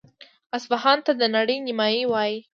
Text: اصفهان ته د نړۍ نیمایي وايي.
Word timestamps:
اصفهان 0.57 0.97
ته 1.05 1.11
د 1.19 1.23
نړۍ 1.35 1.57
نیمایي 1.67 2.03
وايي. 2.11 2.37